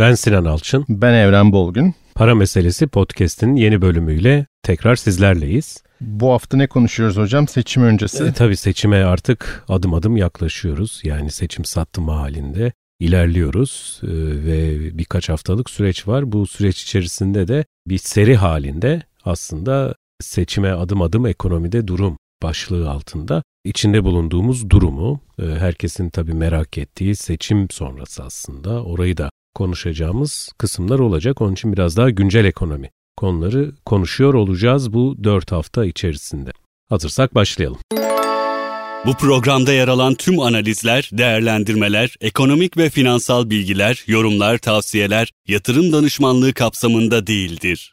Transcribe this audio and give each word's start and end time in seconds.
Ben 0.00 0.14
Sinan 0.14 0.44
Alçın. 0.44 0.84
Ben 0.88 1.14
Evren 1.14 1.52
Bolgün. 1.52 1.94
Para 2.14 2.34
Meselesi 2.34 2.86
podcast'in 2.86 3.56
yeni 3.56 3.82
bölümüyle 3.82 4.46
tekrar 4.62 4.96
sizlerleyiz. 4.96 5.82
Bu 6.00 6.32
hafta 6.32 6.56
ne 6.56 6.66
konuşuyoruz 6.66 7.16
hocam? 7.16 7.48
Seçim 7.48 7.82
öncesi. 7.82 8.24
E, 8.24 8.32
tabii 8.32 8.56
seçime 8.56 9.04
artık 9.04 9.64
adım 9.68 9.94
adım 9.94 10.16
yaklaşıyoruz. 10.16 11.00
Yani 11.04 11.30
seçim 11.30 11.64
sattıma 11.64 12.20
halinde 12.20 12.72
ilerliyoruz 13.00 14.00
e, 14.02 14.08
ve 14.46 14.78
birkaç 14.98 15.28
haftalık 15.28 15.70
süreç 15.70 16.08
var. 16.08 16.32
Bu 16.32 16.46
süreç 16.46 16.82
içerisinde 16.82 17.48
de 17.48 17.64
bir 17.86 17.98
seri 17.98 18.36
halinde 18.36 19.02
aslında 19.24 19.94
seçime 20.20 20.70
adım 20.70 21.02
adım 21.02 21.26
ekonomide 21.26 21.88
durum 21.88 22.16
başlığı 22.42 22.90
altında 22.90 23.42
içinde 23.64 24.04
bulunduğumuz 24.04 24.70
durumu 24.70 25.20
e, 25.42 25.42
herkesin 25.42 26.10
tabii 26.10 26.34
merak 26.34 26.78
ettiği 26.78 27.16
seçim 27.16 27.70
sonrası 27.70 28.24
aslında 28.24 28.84
orayı 28.84 29.16
da 29.16 29.30
konuşacağımız 29.54 30.52
kısımlar 30.58 30.98
olacak. 30.98 31.40
Onun 31.40 31.52
için 31.52 31.72
biraz 31.72 31.96
daha 31.96 32.10
güncel 32.10 32.44
ekonomi 32.44 32.90
konuları 33.16 33.72
konuşuyor 33.86 34.34
olacağız 34.34 34.92
bu 34.92 35.24
4 35.24 35.52
hafta 35.52 35.84
içerisinde. 35.84 36.50
Hazırsak 36.88 37.34
başlayalım. 37.34 37.78
Bu 39.06 39.14
programda 39.14 39.72
yer 39.72 39.88
alan 39.88 40.14
tüm 40.14 40.40
analizler, 40.40 41.10
değerlendirmeler, 41.12 42.16
ekonomik 42.20 42.76
ve 42.76 42.90
finansal 42.90 43.50
bilgiler, 43.50 44.04
yorumlar, 44.06 44.58
tavsiyeler 44.58 45.32
yatırım 45.48 45.92
danışmanlığı 45.92 46.52
kapsamında 46.52 47.26
değildir. 47.26 47.92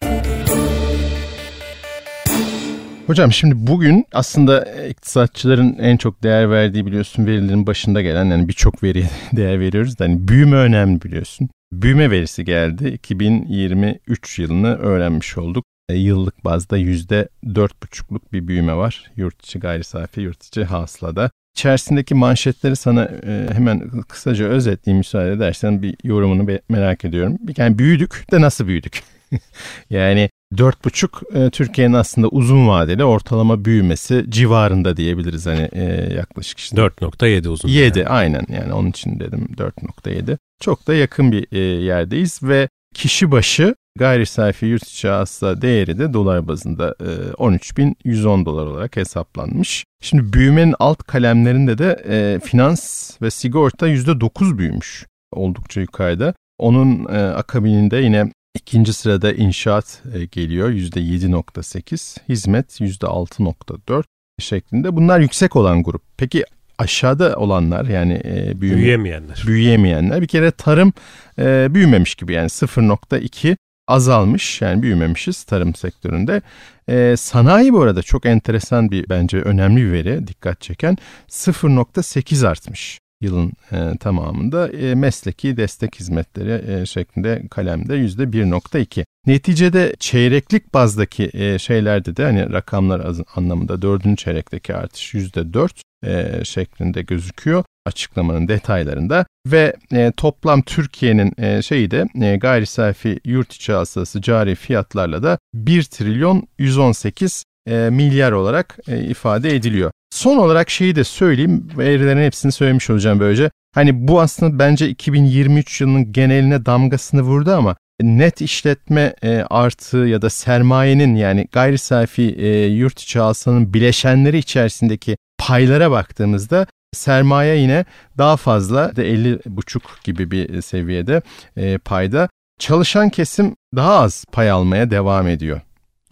Hocam 3.08 3.34
şimdi 3.34 3.56
bugün 3.58 4.06
aslında 4.12 4.66
iktisatçıların 4.88 5.78
en 5.80 5.98
çok 5.98 6.24
değer 6.24 6.52
verdiği 6.52 6.86
biliyorsun 6.86 7.26
verilerin 7.26 7.68
başında 7.68 8.02
gelen 8.02 8.26
yani 8.26 8.48
birçok 8.48 8.84
veriye 8.84 9.10
değer 9.32 9.60
veriyoruz 9.60 10.00
da 10.00 10.04
hani 10.04 10.28
büyüme 10.28 10.56
önemli 10.56 11.02
biliyorsun. 11.02 11.50
Büyüme 11.72 12.12
verisi 12.12 12.46
geldi. 12.46 12.88
2023 12.88 14.40
yılını 14.40 14.76
öğrenmiş 14.76 15.38
olduk. 15.38 15.66
E, 15.90 15.96
yıllık 15.96 16.46
bazda 16.46 16.80
%4,5'luk 16.80 18.22
bir 18.34 18.48
büyüme 18.48 18.76
var. 18.76 19.12
Yurt 19.16 19.46
içi 19.46 19.60
gayri 19.60 19.84
safi, 19.84 20.22
yurt 20.22 20.44
içi 20.44 20.64
hasılada. 20.64 21.32
İçerisindeki 21.56 22.16
manşetleri 22.16 22.76
sana 22.76 23.04
e, 23.06 23.48
hemen 23.54 23.90
kısaca 24.02 24.46
özetleyeyim 24.46 24.98
müsaade 24.98 25.32
edersen 25.32 25.82
bir 25.82 25.96
yorumunu 26.04 26.60
merak 26.70 27.06
ediyorum. 27.06 27.38
Yani 27.58 27.80
büyüdük 27.80 28.26
de 28.32 28.42
nasıl 28.42 28.68
büyüdük? 28.68 29.04
yani 29.90 30.30
4,5 30.56 31.48
e, 31.48 31.50
Türkiye'nin 31.50 31.94
aslında 31.94 32.28
uzun 32.28 32.68
vadeli 32.68 33.04
ortalama 33.04 33.66
büyümesi 33.66 34.26
civarında 34.30 34.98
diyebiliriz 34.98 35.46
hani 35.46 35.70
e, 35.72 35.84
yaklaşık 36.14 36.60
işte. 36.60 36.78
4.7 36.78 37.48
uzun. 37.48 37.70
7 37.70 38.00
yani. 38.00 38.10
aynen 38.10 38.46
yani 38.50 38.74
onun 38.74 38.90
için 38.90 39.20
dedim 39.20 39.48
4.7. 39.58 40.38
Çok 40.62 40.88
da 40.88 40.94
yakın 40.94 41.32
bir 41.32 41.48
e, 41.52 41.60
yerdeyiz 41.60 42.44
ve 42.44 42.70
kişi 42.94 43.32
başı 43.32 43.76
gayri 44.00 44.26
safi 44.26 44.66
yurt 44.66 44.84
içi 44.84 45.08
hasıla 45.08 45.62
değeri 45.62 46.00
de 46.00 46.14
dolar 46.14 46.48
bazında 46.48 46.96
e, 47.00 47.32
13.110 47.32 48.46
dolar 48.46 48.66
olarak 48.66 48.96
hesaplanmış. 48.96 49.86
Şimdi 50.02 50.34
büyümenin 50.34 50.76
alt 50.80 51.04
kalemlerinde 51.04 51.78
de 51.78 52.40
finans 52.44 53.12
ve 53.22 53.32
sigorta 53.32 53.88
%9 53.88 54.58
büyümüş 54.58 55.06
oldukça 55.32 55.82
yukarıda. 55.82 56.34
Onun 56.58 57.06
e, 57.06 57.18
akabininde 57.18 57.98
yine 57.98 58.32
İkinci 58.58 58.94
sırada 58.94 59.34
inşaat 59.34 60.02
e, 60.14 60.26
geliyor 60.26 60.70
%7.8, 60.72 62.18
hizmet 62.30 62.82
%6.4 62.82 64.04
şeklinde. 64.40 64.96
Bunlar 64.96 65.20
yüksek 65.20 65.56
olan 65.56 65.84
grup. 65.84 66.02
Peki 66.18 66.44
aşağıda 66.78 67.36
olanlar 67.36 67.86
yani 67.86 68.22
e, 68.26 68.62
büyüme, 68.62 68.78
büyüyemeyenler. 68.78 69.44
Büyüyemeyenler 69.48 70.22
bir 70.22 70.28
kere 70.28 70.52
tarım 70.52 70.94
e, 71.40 71.68
büyümemiş 71.74 72.16
gibi 72.16 72.34
yani 72.34 72.48
0.2 72.48 73.58
azalmış 73.88 74.62
yani 74.62 74.82
büyümemişiz 74.82 75.44
tarım 75.44 75.76
sektöründe. 75.76 76.42
E, 76.90 77.16
sanayi 77.18 77.74
bu 77.74 77.82
arada 77.82 78.02
çok 78.02 78.26
enteresan 78.26 78.92
bir 78.92 79.10
bence 79.10 79.38
önemli 79.38 79.86
bir 79.86 79.92
veri 79.92 80.28
dikkat 80.28 80.62
çeken 80.62 80.98
0.8 81.30 82.48
artmış 82.48 83.00
yılın 83.22 83.52
e, 83.72 83.98
tamamında 84.00 84.68
e, 84.68 84.96
mesleki 84.96 85.58
destek 85.58 86.00
hizmetleri 86.00 86.72
e, 86.72 86.86
şeklinde 86.86 87.44
kalemde 87.50 87.96
yüzde 87.96 88.24
1.2. 88.24 89.06
Neticede 89.26 89.96
çeyreklik 90.00 90.74
bazdaki 90.74 91.30
e, 91.34 91.60
şeylerde 91.60 92.18
de 92.18 92.24
hani 92.24 92.54
rakamlar 92.54 93.00
az, 93.00 93.22
anlamında 93.36 93.82
dördüncü 93.82 94.24
çeyrekteki 94.24 94.76
artış 94.76 95.14
yüzde 95.14 95.54
dört 95.54 95.82
e, 96.06 96.42
şeklinde 96.44 97.02
gözüküyor 97.02 97.64
açıklamanın 97.86 98.48
detaylarında 98.48 99.26
ve 99.48 99.76
e, 99.94 100.12
toplam 100.18 100.62
Türkiye'nin 100.62 101.34
e, 101.38 101.62
şeyi 101.62 101.92
de 101.92 102.06
e, 102.22 102.36
gayri 102.36 102.66
safi 102.66 103.20
yurt 103.26 103.54
içi 103.54 103.74
hasılası 103.74 104.22
cari 104.22 104.56
fiyatlarla 104.56 105.24
da 105.24 105.38
1 105.54 105.84
trilyon 105.84 106.48
118 106.58 107.44
e, 107.68 107.90
milyar 107.92 108.32
olarak 108.32 108.78
e, 108.88 109.04
ifade 109.04 109.56
ediliyor. 109.56 109.92
Son 110.10 110.38
olarak 110.38 110.70
şeyi 110.70 110.96
de 110.96 111.04
söyleyeyim. 111.04 111.68
Verilerin 111.78 112.26
hepsini 112.26 112.52
söylemiş 112.52 112.90
olacağım 112.90 113.20
böylece. 113.20 113.52
Hani 113.76 114.08
bu 114.08 114.22
aslında 114.22 114.60
bence 114.60 114.90
2023 114.90 115.82
yılının 115.82 116.12
geneline 116.12 116.66
damgasını 116.66 117.22
vurdu 117.22 117.52
ama 117.52 117.76
net 118.02 118.42
işletme 118.42 119.14
e, 119.24 119.44
artı 119.50 119.98
ya 119.98 120.22
da 120.22 120.30
sermayenin 120.30 121.16
yani 121.16 121.48
gayri 121.52 121.78
safi 121.78 122.36
e, 122.38 122.66
yurt 122.66 123.00
içi 123.00 123.20
alsanın 123.20 123.74
bileşenleri 123.74 124.38
içerisindeki 124.38 125.18
paylara 125.38 125.92
baktığımızda 125.92 126.68
sermaye 126.94 127.58
yine 127.58 127.86
daha 128.18 128.38
fazla 128.38 128.96
de 128.96 129.14
50,5 129.14 129.80
gibi 130.04 130.32
bir 130.32 130.62
seviyede 130.62 131.22
e, 131.58 131.78
payda. 131.78 132.30
Çalışan 132.60 133.10
kesim 133.10 133.56
daha 133.76 134.00
az 134.00 134.26
pay 134.32 134.52
almaya 134.52 134.92
devam 134.92 135.28
ediyor. 135.28 135.62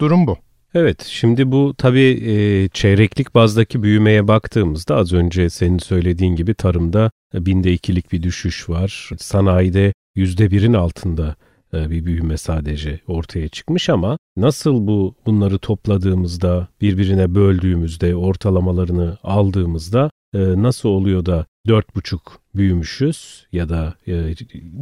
Durum 0.00 0.26
bu. 0.26 0.45
Evet 0.78 1.02
şimdi 1.02 1.52
bu 1.52 1.74
tabii 1.78 2.22
e, 2.26 2.68
çeyreklik 2.68 3.34
bazdaki 3.34 3.82
büyümeye 3.82 4.28
baktığımızda 4.28 4.96
az 4.96 5.12
önce 5.12 5.50
senin 5.50 5.78
söylediğin 5.78 6.36
gibi 6.36 6.54
tarımda 6.54 7.10
binde 7.34 7.72
ikilik 7.72 8.12
bir 8.12 8.22
düşüş 8.22 8.68
var. 8.68 9.10
Sanayide 9.18 9.92
yüzde 10.14 10.50
birin 10.50 10.72
altında 10.72 11.36
e, 11.74 11.90
bir 11.90 12.04
büyüme 12.04 12.36
sadece 12.36 13.00
ortaya 13.06 13.48
çıkmış 13.48 13.88
ama 13.88 14.18
nasıl 14.36 14.86
bu 14.86 15.14
bunları 15.26 15.58
topladığımızda 15.58 16.68
birbirine 16.80 17.34
böldüğümüzde 17.34 18.16
ortalamalarını 18.16 19.18
aldığımızda 19.22 20.10
e, 20.34 20.38
nasıl 20.38 20.88
oluyor 20.88 21.26
da 21.26 21.46
dört 21.66 21.96
buçuk 21.96 22.40
büyümüşüz 22.54 23.46
ya 23.52 23.68
da 23.68 23.94
e, 24.06 24.12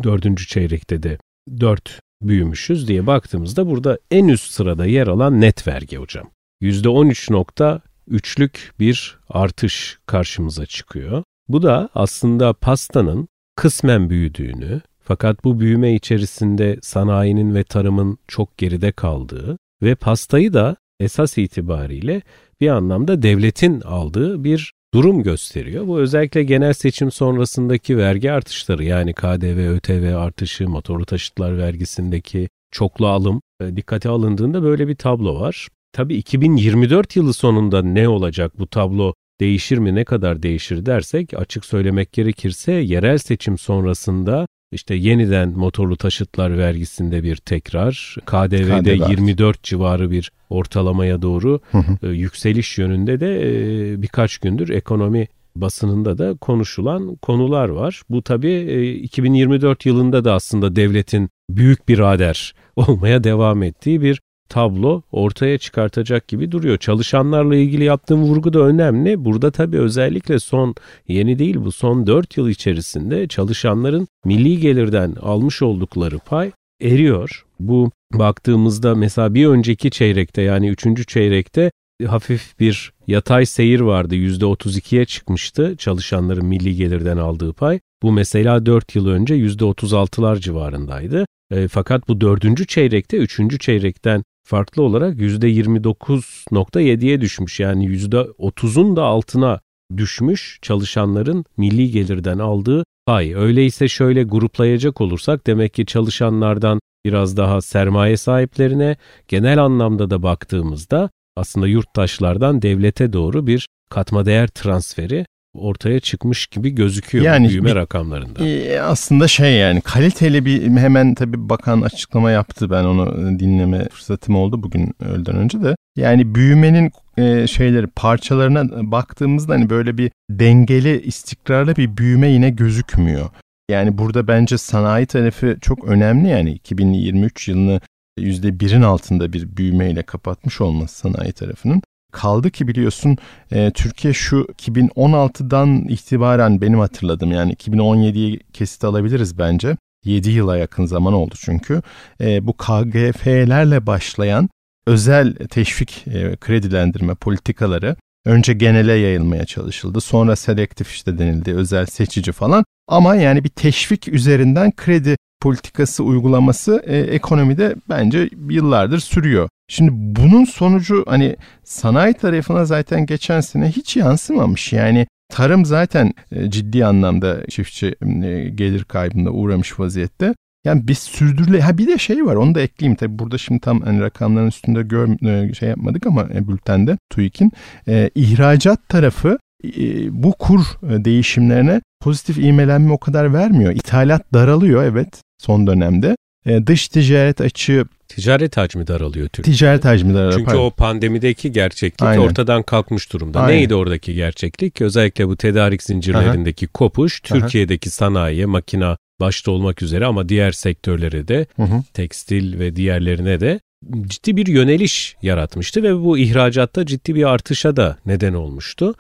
dördüncü 0.03 0.47
çeyrekte 0.47 1.03
de 1.03 1.19
dört 1.61 2.01
büyümüşüz 2.29 2.89
diye 2.89 3.07
baktığımızda 3.07 3.67
burada 3.67 3.99
en 4.11 4.29
üst 4.29 4.51
sırada 4.51 4.87
yer 4.87 5.07
alan 5.07 5.41
net 5.41 5.69
vergi 5.69 5.97
hocam. 5.97 6.31
%13.3'lük 6.63 8.51
bir 8.81 9.19
artış 9.29 9.99
karşımıza 10.07 10.67
çıkıyor. 10.67 11.23
Bu 11.49 11.63
da 11.63 11.89
aslında 11.95 12.53
pastanın 12.53 13.29
kısmen 13.57 14.11
büyüdüğünü 14.11 14.81
fakat 15.01 15.45
bu 15.45 15.61
büyüme 15.61 15.95
içerisinde 15.95 16.79
sanayinin 16.83 17.55
ve 17.55 17.65
tarımın 17.65 18.19
çok 18.29 18.59
geride 18.59 18.93
kaldığı 18.93 19.59
ve 19.83 19.95
pastayı 19.95 20.53
da 20.53 20.77
esas 21.01 21.39
itibariyle 21.39 22.23
bir 22.61 22.69
anlamda 22.69 23.23
devletin 23.23 23.81
aldığı 23.81 24.45
bir 24.45 24.73
durum 24.95 25.23
gösteriyor. 25.23 25.87
Bu 25.87 25.99
özellikle 25.99 26.43
genel 26.45 26.73
seçim 26.73 27.11
sonrasındaki 27.11 27.99
vergi 27.99 28.33
artışları 28.33 28.85
yani 28.85 29.15
KDV, 29.15 29.69
ÖTV 29.69 30.17
artışı, 30.17 30.69
motorlu 30.69 31.05
taşıtlar 31.05 31.59
vergisindeki 31.59 32.49
çoklu 32.71 33.07
alım 33.07 33.41
e, 33.61 33.77
dikkate 33.77 34.09
alındığında 34.09 34.63
böyle 34.63 34.89
bir 34.89 34.95
tablo 34.95 35.41
var. 35.41 35.69
Tabii 35.93 36.15
2024 36.15 37.17
yılı 37.17 37.35
sonunda 37.35 37.83
ne 37.83 38.09
olacak 38.09 38.59
bu 38.59 38.67
tablo 38.67 39.15
değişir 39.41 39.79
mi 39.79 39.95
ne 39.95 40.05
kadar 40.05 40.43
değişir 40.43 40.87
dersek 40.87 41.35
açık 41.35 41.65
söylemek 41.65 42.13
gerekirse 42.13 42.73
yerel 42.73 43.19
seçim 43.19 43.59
sonrasında 43.59 44.47
işte 44.75 44.95
yeniden 44.95 45.49
motorlu 45.49 45.97
taşıtlar 45.97 46.59
vergisinde 46.59 47.23
bir 47.23 47.37
tekrar, 47.37 48.17
KDV'de 48.27 48.99
KDV 48.99 49.11
24 49.11 49.63
civarı 49.63 50.11
bir 50.11 50.33
ortalamaya 50.51 51.23
doğru 51.23 51.61
e, 52.03 52.09
yükseliş 52.09 52.79
yönünde 52.79 53.21
de 53.21 53.41
e, 53.43 54.03
birkaç 54.03 54.39
gündür 54.39 54.69
ekonomi 54.69 55.29
basınında 55.57 56.19
da 56.19 56.35
konuşulan 56.35 57.17
konular 57.17 57.69
var. 57.69 58.03
Bu 58.11 58.23
tabii 58.23 58.53
e, 58.53 58.93
2024 58.93 59.87
yılında 59.87 60.25
da 60.25 60.35
aslında 60.35 60.77
devletin 60.77 61.31
büyük 61.51 61.89
bir 61.89 61.99
rader 61.99 62.55
olmaya 62.77 63.25
devam 63.25 63.63
ettiği 63.63 64.01
bir 64.03 64.21
tablo 64.49 65.03
ortaya 65.13 65.59
çıkartacak 65.59 66.29
gibi 66.29 66.53
duruyor. 66.53 66.79
Çalışanlarla 66.79 67.57
ilgili 67.57 67.85
yaptığım 67.85 68.23
vurgu 68.23 68.53
da 68.53 68.59
önemli. 68.59 69.25
Burada 69.25 69.51
tabii 69.51 69.79
özellikle 69.79 70.39
son 70.39 70.75
yeni 71.09 71.39
değil 71.39 71.57
bu 71.57 71.73
son 71.73 72.07
4 72.07 72.37
yıl 72.37 72.49
içerisinde 72.49 73.29
çalışanların 73.29 74.09
milli 74.25 74.61
gelirden 74.61 75.15
almış 75.23 75.63
oldukları 75.63 76.19
pay 76.19 76.51
eriyor. 76.83 77.45
Bu 77.61 77.91
baktığımızda 78.15 78.95
mesela 78.95 79.35
bir 79.35 79.47
önceki 79.47 79.91
çeyrekte 79.91 80.43
yani 80.43 80.69
3. 80.69 81.09
çeyrekte 81.09 81.71
hafif 82.07 82.61
bir 82.61 82.93
yatay 83.07 83.47
seyir 83.47 83.81
vardı. 83.81 84.15
%32'ye 84.15 85.05
çıkmıştı 85.05 85.77
çalışanların 85.77 86.47
milli 86.47 86.77
gelirden 86.77 87.17
aldığı 87.17 87.53
pay. 87.53 87.81
Bu 88.03 88.13
mesela 88.13 88.67
4 88.67 88.95
yıl 88.97 89.09
önce 89.09 89.35
%36'lar 89.35 90.41
civarındaydı. 90.41 91.27
E, 91.51 91.69
fakat 91.69 92.09
bu 92.09 92.21
dördüncü 92.21 92.67
çeyrekte, 92.67 93.17
üçüncü 93.17 93.59
çeyrekten 93.59 94.25
farklı 94.45 94.83
olarak 94.83 95.17
%29.7'ye 95.17 97.21
düşmüş. 97.21 97.61
Yani 97.61 97.87
%30'un 97.87 98.97
da 98.97 99.03
altına 99.03 99.61
düşmüş 99.97 100.59
çalışanların 100.63 101.45
milli 101.57 101.91
gelirden 101.91 102.39
aldığı 102.39 102.85
pay. 103.07 103.35
Öyleyse 103.35 103.89
şöyle 103.89 104.23
gruplayacak 104.23 105.01
olursak 105.01 105.47
demek 105.47 105.75
ki 105.75 105.87
çalışanlardan 105.87 106.81
biraz 107.05 107.37
daha 107.37 107.61
sermaye 107.61 108.17
sahiplerine 108.17 108.97
genel 109.29 109.65
anlamda 109.65 110.11
da 110.11 110.23
baktığımızda 110.23 111.11
aslında 111.37 111.67
yurttaşlardan 111.67 112.63
devlete 112.63 113.13
doğru 113.13 113.47
bir 113.47 113.69
katma 113.91 114.27
değer 114.27 114.49
transferi 114.49 115.27
ortaya 115.55 116.01
çıkmış 116.01 116.47
gibi 116.47 116.71
gözüküyor 116.71 117.25
yani 117.25 117.49
büyüme 117.49 117.71
bir, 117.71 117.75
rakamlarında. 117.75 118.45
E, 118.45 118.81
aslında 118.81 119.29
şey 119.29 119.55
yani 119.55 119.81
kaliteli 119.81 120.45
bir 120.45 120.77
hemen 120.77 121.15
tabii 121.15 121.49
bakan 121.49 121.83
açıklama 121.83 122.31
yaptı 122.31 122.71
ben 122.71 122.85
onu 122.85 123.39
dinleme 123.39 123.89
fırsatım 123.89 124.37
oldu 124.37 124.63
bugün 124.63 124.95
öğleden 125.01 125.37
önce 125.37 125.63
de. 125.63 125.77
Yani 125.97 126.35
büyümenin 126.35 126.93
e, 127.17 127.47
şeyleri 127.47 127.87
parçalarına 127.87 128.91
baktığımızda 128.93 129.53
hani 129.53 129.71
böyle 129.71 129.99
bir 129.99 130.11
dengeli 130.31 131.03
istikrarlı 131.03 131.77
bir 131.77 131.97
büyüme 131.97 132.29
yine 132.29 132.51
gözükmüyor. 132.51 133.31
Yani 133.71 133.99
burada 133.99 134.29
bence 134.29 134.59
sanayi 134.59 135.07
tarafı 135.07 135.57
çok 135.61 135.85
önemli 135.85 136.29
yani 136.29 136.53
2023 136.53 137.49
yılını 137.49 137.81
%1'in 138.19 138.83
altında 138.83 139.33
bir 139.33 139.57
büyümeyle 139.57 140.03
kapatmış 140.03 140.61
olması 140.61 140.99
sanayi 140.99 141.33
tarafının. 141.33 141.83
Kaldı 142.15 142.51
ki 142.51 142.69
biliyorsun 142.69 143.17
e, 143.53 143.71
Türkiye 143.71 144.13
şu 144.15 144.37
2016'dan 144.37 145.85
itibaren 145.89 146.61
benim 146.61 146.79
hatırladım 146.79 147.33
yani 147.33 147.53
2017'yi 147.53 148.41
kesit 148.53 148.85
alabiliriz 148.85 149.39
bence. 149.39 149.77
7 150.05 150.31
yıla 150.31 150.57
yakın 150.57 150.87
zaman 150.87 151.13
oldu 151.13 151.35
çünkü. 151.39 151.83
E, 152.21 152.47
bu 152.47 152.53
KGF'lerle 152.53 153.87
başlayan 153.87 154.49
özel 154.87 155.35
teşvik 155.35 156.05
e, 156.07 156.37
kredilendirme 156.37 157.15
politikaları 157.15 157.97
önce 158.25 158.53
genele 158.53 158.93
yayılmaya 158.93 159.45
çalışıldı. 159.45 160.01
Sonra 160.01 160.37
selektif 160.37 160.91
işte 160.91 161.19
denildi, 161.19 161.55
özel 161.55 161.87
seçici 161.87 162.33
falan. 162.33 162.65
Ama 162.89 163.15
yani 163.15 163.45
bir 163.45 163.49
teşvik 163.49 164.09
üzerinden 164.09 164.73
kredi 164.77 165.17
politikası 165.45 166.05
uygulaması 166.05 166.83
e, 166.87 166.99
ekonomide 166.99 167.75
bence 167.89 168.31
yıllardır 168.49 168.99
sürüyor. 168.99 169.49
Şimdi 169.69 169.91
bunun 169.95 170.45
sonucu 170.45 171.05
hani 171.09 171.37
sanayi 171.65 172.15
tarafına 172.15 172.65
zaten 172.65 173.07
geçen 173.07 173.41
sene 173.41 173.69
hiç 173.69 173.97
yansımamış. 173.97 174.73
Yani 174.73 175.07
tarım 175.29 175.65
zaten 175.65 176.13
e, 176.33 176.51
ciddi 176.51 176.87
anlamda 176.87 177.47
çiftçi 177.47 177.95
e, 178.25 178.49
gelir 178.49 178.85
kaybına 178.85 179.31
uğramış 179.31 179.81
vaziyette. 179.81 180.35
Yani 180.65 180.89
biz 180.89 180.99
sürdürüle 180.99 181.61
ha 181.61 181.79
bir 181.79 181.87
de 181.87 181.99
şey 181.99 182.25
var 182.25 182.35
onu 182.35 182.55
da 182.55 182.61
ekleyeyim 182.61 182.97
tabi 182.97 183.19
burada 183.19 183.39
şimdi 183.39 183.61
tam 183.61 183.81
hani 183.81 184.01
rakamların 184.01 184.49
üstünde 184.49 184.83
gör, 184.83 185.27
e, 185.27 185.55
şey 185.55 185.69
yapmadık 185.69 186.07
ama 186.07 186.29
bültende 186.29 186.99
TÜİK'in 187.11 187.53
e, 187.89 188.11
ihracat 188.15 188.89
tarafı 188.89 189.39
e, 189.65 190.23
bu 190.23 190.33
kur 190.33 190.61
değişimlerine 190.83 191.81
pozitif 192.01 192.39
iğmelenme 192.39 192.93
o 192.93 192.99
kadar 192.99 193.35
vermiyor. 193.35 193.73
İthalat 193.73 194.33
daralıyor 194.33 194.85
evet 194.85 195.25
son 195.45 195.67
dönemde. 195.67 196.17
E, 196.47 196.67
dış 196.67 196.89
ticaret 196.89 197.41
açığı 197.41 197.85
Ticaret 198.09 198.57
hacmi 198.57 198.87
daralıyor 198.87 199.29
Türkiye'de. 199.29 199.59
Ticaret 199.59 199.85
hacmi 199.85 200.15
daralıyor. 200.15 200.33
Çünkü 200.33 200.45
pardon. 200.45 200.65
o 200.65 200.71
pandemideki 200.71 201.53
gerçeklik 201.53 202.03
Aynen. 202.03 202.23
ortadan 202.23 202.63
kalkmış 202.63 203.13
durumda. 203.13 203.41
Aynen. 203.41 203.59
Neydi 203.59 203.75
oradaki 203.75 204.15
gerçeklik? 204.15 204.81
Özellikle 204.81 205.29
bu 205.29 205.37
tedarik 205.37 205.83
zincirlerindeki 205.83 206.67
Aha. 206.67 206.73
kopuş 206.73 207.21
Türkiye'deki 207.21 207.89
Aha. 207.89 207.93
sanayiye, 207.93 208.47
makina 208.47 208.97
başta 209.21 209.51
olmak 209.51 209.83
üzere 209.83 210.07
ama 210.07 210.29
diğer 210.29 210.53
sektörlere 210.53 211.29
de 211.29 211.47
hı 211.57 211.63
hı. 211.63 211.83
tekstil 211.95 212.59
ve 212.59 212.77
diğerlerine 212.77 213.41
de 213.41 213.61
ciddi 214.07 214.37
bir 214.37 214.47
yöneliş 214.47 215.17
yaratmıştı 215.23 215.83
ve 215.83 216.01
bu 216.05 216.19
ihracatta 216.19 216.87
ciddi 216.87 217.15
bir 217.15 217.25
artışa 217.25 217.77
da 217.77 217.97
neden 218.07 218.35
olmuştu. 218.35 218.95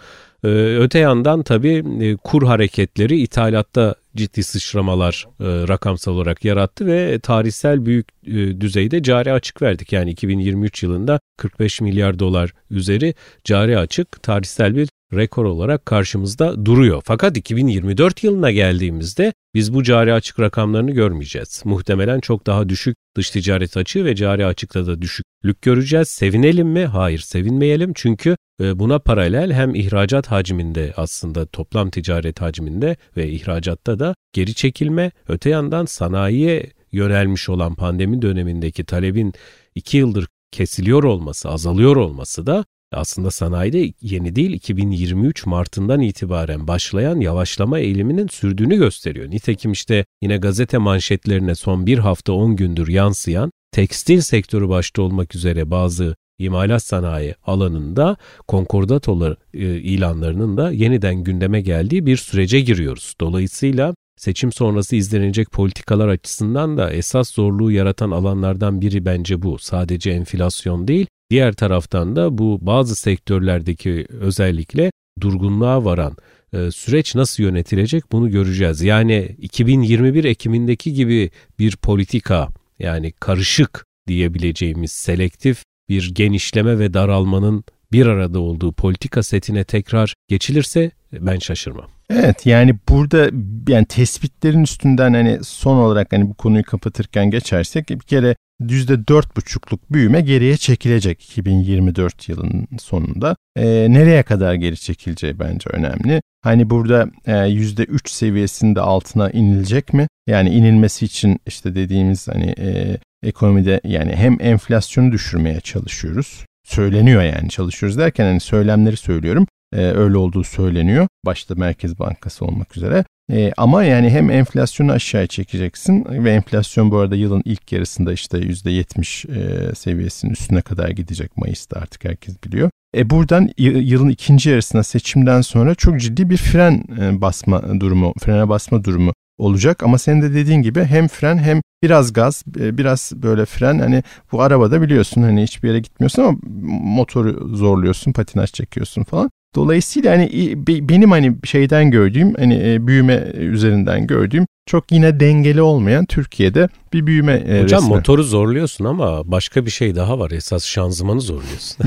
Ee, 0.44 0.48
öte 0.78 0.98
yandan 0.98 1.42
tabii 1.42 1.84
e, 2.00 2.16
kur 2.16 2.42
hareketleri 2.42 3.20
ithalatta 3.20 3.94
ciddi 4.16 4.42
sıçramalar 4.42 5.26
e, 5.40 5.44
rakamsal 5.68 6.12
olarak 6.12 6.44
yarattı 6.44 6.86
ve 6.86 7.18
tarihsel 7.18 7.86
büyük 7.86 8.08
e, 8.26 8.60
düzeyde 8.60 9.02
cari 9.02 9.32
açık 9.32 9.62
verdik. 9.62 9.92
Yani 9.92 10.10
2023 10.10 10.82
yılında 10.82 11.20
45 11.36 11.80
milyar 11.80 12.18
dolar 12.18 12.54
üzeri 12.70 13.14
cari 13.44 13.78
açık 13.78 14.22
tarihsel 14.22 14.76
bir 14.76 14.88
rekor 15.12 15.44
olarak 15.44 15.86
karşımızda 15.86 16.66
duruyor. 16.66 17.02
Fakat 17.04 17.36
2024 17.36 18.24
yılına 18.24 18.50
geldiğimizde 18.50 19.32
biz 19.54 19.74
bu 19.74 19.82
cari 19.82 20.12
açık 20.12 20.40
rakamlarını 20.40 20.90
görmeyeceğiz. 20.90 21.62
Muhtemelen 21.64 22.20
çok 22.20 22.46
daha 22.46 22.68
düşük 22.68 22.96
dış 23.16 23.30
ticaret 23.30 23.76
açığı 23.76 24.04
ve 24.04 24.14
cari 24.14 24.46
açıkta 24.46 24.86
da 24.86 25.02
düşüklük 25.02 25.62
göreceğiz. 25.62 26.08
Sevinelim 26.08 26.68
mi? 26.68 26.84
Hayır 26.84 27.18
sevinmeyelim 27.18 27.92
çünkü 27.94 28.36
e, 28.60 28.78
buna 28.78 28.98
paralel 28.98 29.52
hem 29.52 29.74
ihracat 29.74 30.26
hacminde 30.26 30.92
aslında 30.96 31.46
toplam 31.46 31.90
ticaret 31.90 32.40
hacminde 32.40 32.96
ve 33.16 33.28
ihracatta 33.28 33.98
da 33.98 34.14
geri 34.32 34.54
çekilme 34.54 35.10
öte 35.28 35.50
yandan 35.50 35.84
sanayiye 35.84 36.70
yönelmiş 36.92 37.48
olan 37.48 37.74
pandemi 37.74 38.22
dönemindeki 38.22 38.84
talebin 38.84 39.32
iki 39.74 39.96
yıldır 39.96 40.26
kesiliyor 40.52 41.04
olması, 41.04 41.48
azalıyor 41.50 41.96
olması 41.96 42.46
da 42.46 42.64
aslında 42.96 43.30
sanayide 43.30 43.92
yeni 44.00 44.36
değil 44.36 44.52
2023 44.52 45.46
Mart'ından 45.46 46.00
itibaren 46.00 46.68
başlayan 46.68 47.20
yavaşlama 47.20 47.78
eğiliminin 47.78 48.28
sürdüğünü 48.28 48.76
gösteriyor. 48.76 49.30
Nitekim 49.30 49.72
işte 49.72 50.04
yine 50.22 50.36
gazete 50.36 50.78
manşetlerine 50.78 51.54
son 51.54 51.86
bir 51.86 51.98
hafta 51.98 52.32
10 52.32 52.56
gündür 52.56 52.88
yansıyan 52.88 53.50
tekstil 53.72 54.20
sektörü 54.20 54.68
başta 54.68 55.02
olmak 55.02 55.34
üzere 55.34 55.70
bazı 55.70 56.16
imalat 56.38 56.82
sanayi 56.82 57.34
alanında 57.46 58.16
konkordatolar 58.48 59.36
e, 59.54 59.58
ilanlarının 59.80 60.56
da 60.56 60.70
yeniden 60.70 61.16
gündeme 61.16 61.60
geldiği 61.60 62.06
bir 62.06 62.16
sürece 62.16 62.60
giriyoruz. 62.60 63.14
Dolayısıyla 63.20 63.94
seçim 64.16 64.52
sonrası 64.52 64.96
izlenecek 64.96 65.50
politikalar 65.50 66.08
açısından 66.08 66.76
da 66.76 66.92
esas 66.92 67.30
zorluğu 67.30 67.70
yaratan 67.70 68.10
alanlardan 68.10 68.80
biri 68.80 69.04
bence 69.04 69.42
bu. 69.42 69.58
Sadece 69.58 70.10
enflasyon 70.10 70.88
değil, 70.88 71.06
Diğer 71.30 71.52
taraftan 71.52 72.16
da 72.16 72.38
bu 72.38 72.58
bazı 72.62 72.96
sektörlerdeki 72.96 74.06
özellikle 74.20 74.92
durgunluğa 75.20 75.84
varan 75.84 76.16
e, 76.52 76.70
süreç 76.70 77.14
nasıl 77.14 77.42
yönetilecek 77.42 78.12
bunu 78.12 78.30
göreceğiz. 78.30 78.82
Yani 78.82 79.36
2021 79.38 80.24
Ekim'indeki 80.24 80.92
gibi 80.92 81.30
bir 81.58 81.76
politika 81.76 82.48
yani 82.78 83.12
karışık 83.12 83.84
diyebileceğimiz 84.08 84.92
selektif 84.92 85.62
bir 85.88 86.14
genişleme 86.14 86.78
ve 86.78 86.94
daralmanın 86.94 87.64
bir 87.92 88.06
arada 88.06 88.40
olduğu 88.40 88.72
politika 88.72 89.22
setine 89.22 89.64
tekrar 89.64 90.14
geçilirse 90.28 90.90
ben 91.20 91.38
şaşırmam. 91.38 91.86
Evet 92.10 92.46
yani 92.46 92.74
burada 92.88 93.30
yani 93.68 93.84
tespitlerin 93.84 94.62
üstünden 94.62 95.14
hani 95.14 95.38
son 95.42 95.76
olarak 95.76 96.12
hani 96.12 96.28
bu 96.28 96.34
konuyu 96.34 96.64
kapatırken 96.64 97.30
geçersek 97.30 97.90
bir 97.90 97.98
kere 97.98 98.36
%4,5'luk 98.60 99.78
büyüme 99.90 100.20
geriye 100.20 100.56
çekilecek 100.56 101.22
2024 101.24 102.28
yılının 102.28 102.66
sonunda. 102.78 103.36
E, 103.56 103.64
nereye 103.90 104.22
kadar 104.22 104.54
geri 104.54 104.76
çekileceği 104.76 105.38
bence 105.38 105.70
önemli. 105.70 106.22
Hani 106.42 106.70
burada 106.70 107.06
e, 107.26 107.32
%3 107.32 108.10
seviyesinde 108.10 108.80
altına 108.80 109.30
inilecek 109.30 109.92
mi? 109.92 110.06
Yani 110.26 110.50
inilmesi 110.50 111.04
için 111.04 111.40
işte 111.46 111.74
dediğimiz 111.74 112.28
hani 112.28 112.54
e, 112.58 112.98
ekonomide 113.22 113.80
yani 113.84 114.12
hem 114.16 114.36
enflasyonu 114.40 115.12
düşürmeye 115.12 115.60
çalışıyoruz. 115.60 116.44
Söyleniyor 116.66 117.22
yani 117.22 117.48
çalışıyoruz 117.48 117.98
derken 117.98 118.24
hani 118.24 118.40
söylemleri 118.40 118.96
söylüyorum. 118.96 119.46
Ee, 119.72 119.80
öyle 119.80 120.16
olduğu 120.16 120.44
söyleniyor. 120.44 121.06
Başta 121.26 121.54
Merkez 121.54 121.98
Bankası 121.98 122.44
olmak 122.44 122.76
üzere. 122.76 123.04
E, 123.32 123.52
ama 123.56 123.84
yani 123.84 124.10
hem 124.10 124.30
enflasyonu 124.30 124.92
aşağıya 124.92 125.26
çekeceksin 125.26 126.06
ve 126.24 126.32
enflasyon 126.32 126.90
bu 126.90 126.98
arada 126.98 127.16
yılın 127.16 127.42
ilk 127.44 127.72
yarısında 127.72 128.12
işte 128.12 128.38
%70 128.38 129.70
e, 129.70 129.74
seviyesinin 129.74 130.32
üstüne 130.32 130.60
kadar 130.60 130.88
gidecek 130.88 131.36
Mayıs'ta 131.36 131.80
artık 131.80 132.04
herkes 132.04 132.44
biliyor. 132.44 132.70
E 132.96 133.10
buradan 133.10 133.50
yılın 133.58 134.08
ikinci 134.08 134.50
yarısına 134.50 134.82
seçimden 134.82 135.40
sonra 135.40 135.74
çok 135.74 136.00
ciddi 136.00 136.30
bir 136.30 136.36
fren 136.36 136.84
e, 137.00 137.20
basma 137.20 137.80
durumu, 137.80 138.14
frene 138.18 138.48
basma 138.48 138.84
durumu 138.84 139.12
olacak 139.38 139.82
ama 139.82 139.98
senin 139.98 140.22
de 140.22 140.34
dediğin 140.34 140.62
gibi 140.62 140.84
hem 140.84 141.08
fren 141.08 141.38
hem 141.38 141.60
biraz 141.82 142.12
gaz 142.12 142.44
e, 142.60 142.78
biraz 142.78 143.12
böyle 143.14 143.44
fren 143.44 143.78
hani 143.78 144.02
bu 144.32 144.42
arabada 144.42 144.82
biliyorsun 144.82 145.22
hani 145.22 145.42
hiçbir 145.42 145.68
yere 145.68 145.78
gitmiyorsun 145.78 146.22
ama 146.22 146.38
motoru 146.82 147.56
zorluyorsun 147.56 148.12
patinaj 148.12 148.52
çekiyorsun 148.52 149.04
falan 149.04 149.30
Dolayısıyla 149.54 150.12
hani 150.12 150.54
benim 150.66 151.10
hani 151.10 151.36
şeyden 151.44 151.90
gördüğüm 151.90 152.34
hani 152.34 152.54
e, 152.64 152.86
büyüme 152.86 153.14
üzerinden 153.34 154.06
gördüğüm 154.06 154.46
çok 154.66 154.92
yine 154.92 155.20
dengeli 155.20 155.62
olmayan 155.62 156.04
Türkiye'de 156.04 156.68
bir 156.92 157.06
büyüme 157.06 157.32
e, 157.32 157.62
Hocam 157.62 157.82
resmi. 157.82 157.94
motoru 157.94 158.22
zorluyorsun 158.22 158.84
ama 158.84 159.30
başka 159.30 159.66
bir 159.66 159.70
şey 159.70 159.94
daha 159.94 160.18
var. 160.18 160.30
Esas 160.30 160.66
şanzımanı 160.66 161.20
zorluyorsun. 161.20 161.86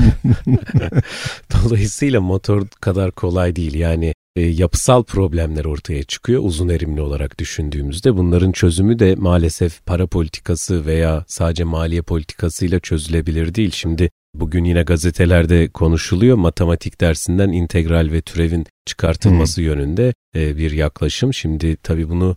Dolayısıyla 1.64 2.20
motor 2.20 2.66
kadar 2.80 3.10
kolay 3.10 3.56
değil. 3.56 3.74
Yani 3.74 4.14
e, 4.36 4.40
yapısal 4.40 5.02
problemler 5.02 5.64
ortaya 5.64 6.02
çıkıyor 6.02 6.42
uzun 6.44 6.68
erimli 6.68 7.00
olarak 7.00 7.38
düşündüğümüzde. 7.38 8.16
Bunların 8.16 8.52
çözümü 8.52 8.98
de 8.98 9.14
maalesef 9.14 9.86
para 9.86 10.06
politikası 10.06 10.86
veya 10.86 11.24
sadece 11.26 11.64
maliye 11.64 12.02
politikasıyla 12.02 12.80
çözülebilir 12.80 13.54
değil. 13.54 13.70
Şimdi 13.74 14.10
bugün 14.40 14.64
yine 14.64 14.82
gazetelerde 14.82 15.68
konuşuluyor 15.68 16.36
matematik 16.36 17.00
dersinden 17.00 17.48
integral 17.48 18.08
ve 18.12 18.20
türevin 18.20 18.66
çıkartılması 18.86 19.60
hmm. 19.60 19.66
yönünde 19.66 20.14
e, 20.36 20.56
bir 20.56 20.70
yaklaşım. 20.70 21.34
Şimdi 21.34 21.76
tabii 21.76 22.08
bunu 22.08 22.36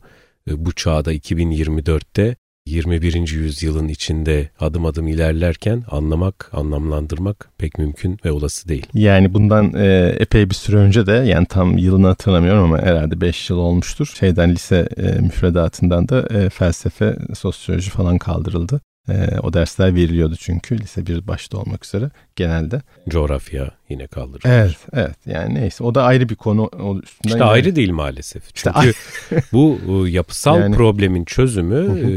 e, 0.50 0.66
bu 0.66 0.72
çağda 0.72 1.14
2024'te 1.14 2.36
21. 2.66 3.32
yüzyılın 3.32 3.88
içinde 3.88 4.50
adım 4.60 4.86
adım 4.86 5.08
ilerlerken 5.08 5.84
anlamak, 5.92 6.50
anlamlandırmak 6.54 7.50
pek 7.58 7.78
mümkün 7.78 8.18
ve 8.26 8.32
olası 8.32 8.68
değil. 8.70 8.88
Yani 8.94 9.34
bundan 9.34 9.74
e, 9.74 10.16
epey 10.20 10.50
bir 10.50 10.56
süre 10.56 10.78
önce 10.78 11.06
de 11.06 11.12
yani 11.12 11.46
tam 11.46 11.78
yılını 11.78 12.08
hatırlamıyorum 12.08 12.64
ama 12.64 12.82
herhalde 12.82 13.22
5 13.22 13.50
yıl 13.50 13.58
olmuştur. 13.58 14.14
Şeyden 14.20 14.52
lise 14.52 14.90
e, 14.98 15.22
müfredatından 15.22 16.10
da 16.10 16.28
e, 16.40 16.50
felsefe, 16.50 17.18
sosyoloji 17.34 17.90
falan 17.90 18.18
kaldırıldı. 18.18 18.82
E, 19.10 19.40
o 19.44 19.54
dersler 19.54 19.96
veriliyordu 19.96 20.36
çünkü 20.40 20.80
lise 20.80 21.08
bir 21.08 21.28
başta 21.28 21.58
olmak 21.58 21.86
üzere 21.86 22.10
genelde. 22.36 22.82
Coğrafya 23.10 23.72
yine 23.90 24.08
kaldırılmış. 24.08 24.46
Evet, 24.46 24.78
evet. 24.94 25.16
Yani 25.26 25.56
neyse 25.56 25.84
o 25.84 25.96
da 25.96 26.04
ayrı 26.04 26.30
bir 26.30 26.36
konu 26.36 26.64
o. 26.64 27.02
İşte 27.26 27.44
ayrı 27.44 27.76
değil 27.76 27.92
maalesef. 27.92 28.44
Çünkü 28.54 28.80
işte, 28.80 29.42
bu 29.54 29.80
e, 29.88 30.10
yapısal 30.10 30.60
yani, 30.60 30.76
problemin 30.76 31.26
çözümü 31.26 32.00
e, 32.00 32.12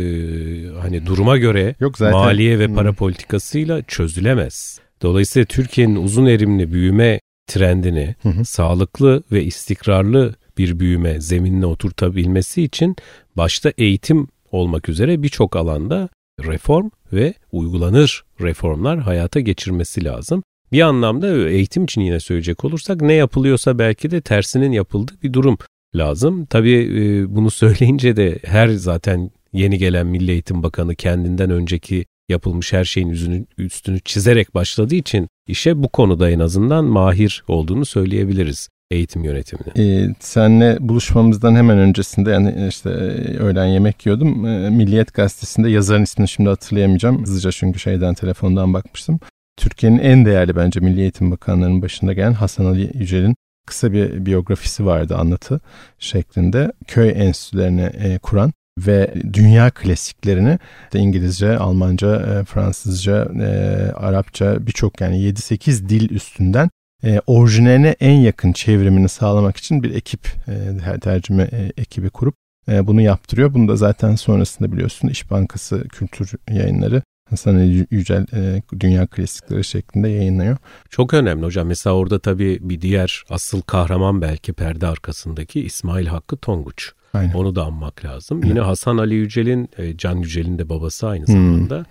hani 0.81 1.07
duruma 1.07 1.39
göre 1.39 1.75
Yok 1.81 1.99
zaten, 1.99 2.19
maliye 2.19 2.59
ve 2.59 2.75
para 2.75 2.93
politikasıyla 2.93 3.83
çözülemez. 3.83 4.81
Dolayısıyla 5.03 5.47
Türkiye'nin 5.47 5.97
uzun 5.97 6.27
erimli 6.27 6.73
büyüme 6.73 7.21
trendini 7.47 8.15
hı 8.23 8.29
hı. 8.29 8.45
sağlıklı 8.45 9.23
ve 9.33 9.45
istikrarlı 9.45 10.35
bir 10.59 10.81
büyüme 10.81 11.21
zeminine 11.21 11.67
oturtabilmesi 11.67 12.63
için 12.63 12.97
başta 13.37 13.73
eğitim 13.79 14.29
olmak 14.53 14.89
üzere 14.89 15.23
birçok 15.23 15.57
alanda 15.57 16.09
reform 16.41 16.91
ve 17.13 17.35
uygulanır 17.53 18.25
reformlar 18.41 18.99
hayata 18.99 19.41
geçirmesi 19.41 20.05
lazım. 20.05 20.43
Bir 20.73 20.81
anlamda 20.81 21.49
eğitim 21.49 21.85
için 21.85 22.01
yine 22.01 22.21
söyleyecek 22.21 22.65
olursak 22.65 23.01
ne 23.01 23.13
yapılıyorsa 23.13 23.79
belki 23.79 24.11
de 24.11 24.21
tersinin 24.21 24.73
yapıldığı 24.73 25.23
bir 25.23 25.33
durum 25.33 25.59
lazım. 25.97 26.47
Tabii 26.47 26.73
e, 26.73 27.35
bunu 27.37 27.51
söyleyince 27.51 28.17
de 28.17 28.39
her 28.45 28.69
zaten 28.69 29.31
yeni 29.53 29.79
gelen 29.79 30.07
Milli 30.07 30.31
Eğitim 30.31 30.63
Bakanı 30.63 30.95
kendinden 30.95 31.51
önceki 31.51 32.07
yapılmış 32.29 32.73
her 32.73 32.85
şeyin 32.85 33.09
üstünü, 33.09 33.47
üstünü 33.59 34.01
çizerek 34.01 34.55
başladığı 34.55 34.95
için 34.95 35.29
işe 35.47 35.83
bu 35.83 35.89
konuda 35.89 36.31
en 36.31 36.39
azından 36.39 36.85
mahir 36.85 37.45
olduğunu 37.49 37.85
söyleyebiliriz 37.85 38.69
eğitim 38.91 39.25
yönetimini. 39.25 39.73
Ee, 39.79 40.15
senle 40.21 40.77
buluşmamızdan 40.81 41.55
hemen 41.55 41.79
öncesinde 41.79 42.31
yani 42.31 42.69
işte 42.69 42.91
öğlen 43.39 43.67
yemek 43.67 44.07
yiyordum. 44.07 44.47
Ee, 44.47 44.71
Milliyet 44.71 45.15
gazetesinde 45.15 45.71
yazarın 45.71 46.03
ismini 46.03 46.29
şimdi 46.29 46.49
hatırlayamayacağım. 46.49 47.23
Hızlıca 47.23 47.51
çünkü 47.53 47.79
şeyden 47.79 48.15
telefondan 48.15 48.75
bakmıştım. 48.75 49.21
Türkiye'nin 49.57 49.99
en 49.99 50.25
değerli 50.25 50.57
bence 50.57 50.81
Milli 50.81 51.01
Eğitim 51.01 51.31
Bakanlarının 51.31 51.83
başında 51.83 52.13
gelen 52.13 52.33
Hasan 52.33 52.65
Ali 52.65 52.91
Yücel'in 52.95 53.37
kısa 53.67 53.93
bir 53.93 54.27
biyografisi 54.27 54.87
vardı 54.87 55.17
anlatı 55.17 55.61
şeklinde. 55.99 56.73
Köy 56.87 57.13
enstitülerini 57.17 57.83
e, 57.83 58.19
kuran 58.19 58.53
ve 58.79 59.15
dünya 59.33 59.71
klasiklerini 59.71 60.59
de 60.93 60.99
İngilizce, 60.99 61.59
Almanca, 61.59 62.17
e, 62.17 62.45
Fransızca, 62.45 63.29
e, 63.41 63.47
Arapça 63.93 64.67
birçok 64.67 65.01
yani 65.01 65.19
7-8 65.19 65.89
dil 65.89 66.11
üstünden 66.11 66.71
e, 67.05 67.21
orijinaline 67.27 67.97
en 68.01 68.21
yakın 68.21 68.53
çevrimini 68.53 69.09
sağlamak 69.09 69.57
için 69.57 69.83
bir 69.83 69.95
ekip 69.95 70.27
e, 70.49 70.99
tercüme 71.01 71.43
e, 71.43 71.73
ekibi 71.77 72.11
kurup 72.11 72.35
e, 72.69 72.87
bunu 72.87 73.01
yaptırıyor. 73.01 73.55
Bunu 73.55 73.69
da 73.69 73.77
zaten 73.77 74.15
sonrasında 74.15 74.73
biliyorsun 74.73 75.09
İş 75.09 75.31
Bankası 75.31 75.89
Kültür 75.89 76.33
Yayınları 76.51 77.03
Hasan 77.31 77.55
Ali 77.55 77.87
Yücel 77.91 78.27
e, 78.33 78.63
Dünya 78.81 79.07
Klasikleri 79.07 79.65
şeklinde 79.65 80.09
yayınlıyor. 80.09 80.57
Çok 80.91 81.15
önemli 81.15 81.45
hocam. 81.45 81.67
Mesela 81.67 81.97
orada 81.97 82.19
tabii 82.19 82.59
bir 82.61 82.81
diğer 82.81 83.25
asıl 83.31 83.63
kahraman 83.63 84.23
belki 84.23 84.53
perde 84.53 84.87
arkasındaki 84.87 85.61
İsmail 85.61 86.07
Hakkı 86.07 86.37
Tonguç. 86.37 86.93
Aynen. 87.15 87.35
Onu 87.35 87.57
da 87.57 87.65
anmak 87.65 88.05
lazım. 88.05 88.39
Evet. 88.39 88.49
Yine 88.49 88.61
Hasan 88.61 88.99
Ali 88.99 89.15
Yücel'in, 89.15 89.69
e, 89.79 89.97
Can 89.97 90.17
Yücel'in 90.17 90.59
de 90.59 90.69
babası 90.69 91.09
aynı 91.09 91.27
zamanda. 91.27 91.79
Hmm. 91.79 91.85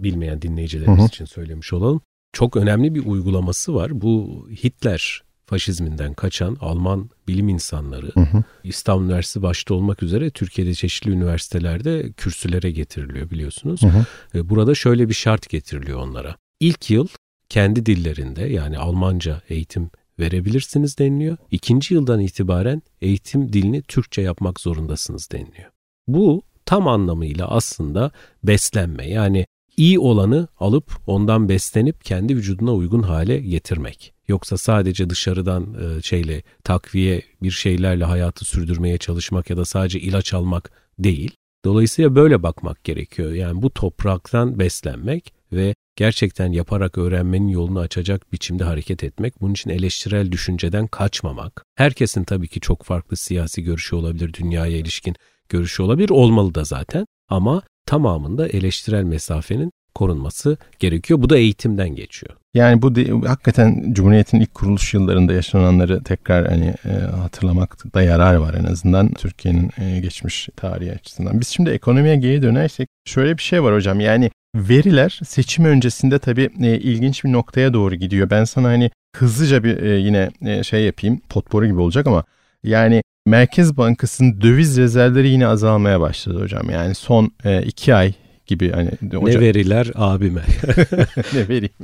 Bilmeyen 0.00 0.42
dinleyicilerimiz 0.42 0.98
Hı-hı. 0.98 1.06
için 1.06 1.24
söylemiş 1.24 1.72
olalım 1.72 2.00
çok 2.36 2.56
önemli 2.56 2.94
bir 2.94 3.06
uygulaması 3.06 3.74
var. 3.74 4.00
Bu 4.00 4.46
Hitler 4.64 5.22
faşizminden 5.46 6.14
kaçan 6.14 6.56
Alman 6.60 7.10
bilim 7.28 7.48
insanları 7.48 8.06
hı 8.14 8.20
hı. 8.20 8.44
İstanbul 8.64 9.04
Üniversitesi 9.04 9.42
başta 9.42 9.74
olmak 9.74 10.02
üzere 10.02 10.30
Türkiye'de 10.30 10.74
çeşitli 10.74 11.10
üniversitelerde 11.10 12.12
kürsülere 12.12 12.70
getiriliyor 12.70 13.30
biliyorsunuz. 13.30 13.82
Hı 13.82 13.86
hı. 13.86 14.04
E, 14.34 14.48
burada 14.48 14.74
şöyle 14.74 15.08
bir 15.08 15.14
şart 15.14 15.48
getiriliyor 15.48 16.00
onlara. 16.00 16.36
İlk 16.60 16.90
yıl 16.90 17.08
kendi 17.48 17.86
dillerinde 17.86 18.44
yani 18.44 18.78
Almanca 18.78 19.42
eğitim 19.48 19.90
verebilirsiniz 20.18 20.98
deniliyor. 20.98 21.36
İkinci 21.50 21.94
yıldan 21.94 22.20
itibaren 22.20 22.82
eğitim 23.00 23.52
dilini 23.52 23.82
Türkçe 23.82 24.22
yapmak 24.22 24.60
zorundasınız 24.60 25.30
deniliyor. 25.32 25.70
Bu 26.06 26.42
tam 26.66 26.88
anlamıyla 26.88 27.48
aslında 27.48 28.10
beslenme 28.44 29.10
yani 29.10 29.46
iyi 29.76 29.98
olanı 29.98 30.48
alıp 30.60 30.90
ondan 31.06 31.48
beslenip 31.48 32.04
kendi 32.04 32.36
vücuduna 32.36 32.74
uygun 32.74 33.02
hale 33.02 33.38
getirmek. 33.38 34.12
Yoksa 34.28 34.56
sadece 34.56 35.10
dışarıdan 35.10 35.74
e, 35.74 36.02
şeyle 36.02 36.42
takviye 36.64 37.22
bir 37.42 37.50
şeylerle 37.50 38.04
hayatı 38.04 38.44
sürdürmeye 38.44 38.98
çalışmak 38.98 39.50
ya 39.50 39.56
da 39.56 39.64
sadece 39.64 40.00
ilaç 40.00 40.34
almak 40.34 40.70
değil. 40.98 41.30
Dolayısıyla 41.64 42.14
böyle 42.14 42.42
bakmak 42.42 42.84
gerekiyor. 42.84 43.32
Yani 43.32 43.62
bu 43.62 43.70
topraktan 43.70 44.58
beslenmek 44.58 45.32
ve 45.52 45.74
gerçekten 45.96 46.52
yaparak 46.52 46.98
öğrenmenin 46.98 47.48
yolunu 47.48 47.78
açacak 47.78 48.32
biçimde 48.32 48.64
hareket 48.64 49.04
etmek. 49.04 49.40
Bunun 49.40 49.52
için 49.52 49.70
eleştirel 49.70 50.32
düşünceden 50.32 50.86
kaçmamak. 50.86 51.64
Herkesin 51.74 52.24
tabii 52.24 52.48
ki 52.48 52.60
çok 52.60 52.82
farklı 52.82 53.16
siyasi 53.16 53.62
görüşü 53.62 53.96
olabilir, 53.96 54.32
dünyaya 54.32 54.76
ilişkin 54.76 55.16
görüşü 55.48 55.82
olabilir, 55.82 56.10
olmalı 56.10 56.54
da 56.54 56.64
zaten. 56.64 57.06
Ama 57.28 57.62
tamamında 57.86 58.48
eleştirel 58.48 59.02
mesafenin 59.02 59.72
korunması 59.94 60.56
gerekiyor. 60.78 61.22
Bu 61.22 61.30
da 61.30 61.36
eğitimden 61.36 61.88
geçiyor. 61.88 62.36
Yani 62.54 62.82
bu 62.82 62.94
de, 62.94 63.28
hakikaten 63.28 63.92
Cumhuriyet'in 63.92 64.40
ilk 64.40 64.54
kuruluş 64.54 64.94
yıllarında 64.94 65.32
yaşananları 65.32 66.02
tekrar 66.02 66.48
hani 66.48 66.74
e, 66.84 66.92
hatırlamakta 66.92 68.02
yarar 68.02 68.34
var 68.34 68.54
en 68.54 68.64
azından 68.64 69.08
Türkiye'nin 69.14 69.70
e, 69.78 70.00
geçmiş 70.00 70.48
tarihi 70.56 70.92
açısından. 70.92 71.40
Biz 71.40 71.48
şimdi 71.48 71.70
ekonomiye 71.70 72.16
geri 72.16 72.42
dönersek 72.42 72.88
şöyle 73.04 73.36
bir 73.36 73.42
şey 73.42 73.62
var 73.62 73.74
hocam. 73.74 74.00
Yani 74.00 74.30
veriler 74.54 75.20
seçim 75.24 75.64
öncesinde 75.64 76.18
tabii 76.18 76.50
e, 76.62 76.78
ilginç 76.78 77.24
bir 77.24 77.32
noktaya 77.32 77.72
doğru 77.72 77.94
gidiyor. 77.94 78.30
Ben 78.30 78.44
sana 78.44 78.68
hani 78.68 78.90
hızlıca 79.16 79.64
bir 79.64 79.82
e, 79.82 79.98
yine 79.98 80.30
e, 80.42 80.62
şey 80.62 80.84
yapayım. 80.84 81.20
Potpourri 81.28 81.66
gibi 81.66 81.80
olacak 81.80 82.06
ama 82.06 82.24
yani 82.64 83.02
Merkez 83.26 83.76
Bankası'nın 83.76 84.40
döviz 84.40 84.78
rezervleri 84.78 85.28
yine 85.28 85.46
azalmaya 85.46 86.00
başladı 86.00 86.42
hocam. 86.42 86.70
Yani 86.70 86.94
son 86.94 87.30
e, 87.44 87.62
iki 87.62 87.94
ay 87.94 88.12
gibi 88.46 88.72
hani 88.72 88.90
hocam. 89.12 89.24
ne 89.24 89.40
veriler 89.46 89.90
abime 89.94 90.40
ne 91.34 91.48
vereyim 91.48 91.74